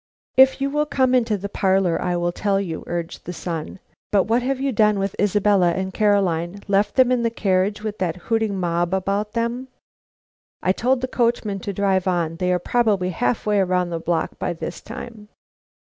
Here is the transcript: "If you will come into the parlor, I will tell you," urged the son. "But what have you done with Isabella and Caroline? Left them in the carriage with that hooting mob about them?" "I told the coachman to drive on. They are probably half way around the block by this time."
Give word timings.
"If 0.35 0.59
you 0.59 0.71
will 0.71 0.87
come 0.87 1.13
into 1.13 1.37
the 1.37 1.47
parlor, 1.47 2.01
I 2.01 2.15
will 2.17 2.31
tell 2.31 2.59
you," 2.59 2.83
urged 2.87 3.25
the 3.27 3.33
son. 3.33 3.77
"But 4.11 4.23
what 4.23 4.41
have 4.41 4.59
you 4.59 4.71
done 4.71 4.97
with 4.97 5.15
Isabella 5.21 5.73
and 5.73 5.93
Caroline? 5.93 6.61
Left 6.67 6.95
them 6.95 7.11
in 7.11 7.21
the 7.21 7.29
carriage 7.29 7.83
with 7.83 7.99
that 7.99 8.15
hooting 8.15 8.59
mob 8.59 8.95
about 8.95 9.33
them?" 9.33 9.67
"I 10.63 10.71
told 10.71 11.01
the 11.01 11.07
coachman 11.07 11.59
to 11.59 11.71
drive 11.71 12.07
on. 12.07 12.37
They 12.37 12.51
are 12.51 12.57
probably 12.57 13.11
half 13.11 13.45
way 13.45 13.59
around 13.59 13.91
the 13.91 13.99
block 13.99 14.39
by 14.39 14.53
this 14.53 14.81
time." 14.81 15.27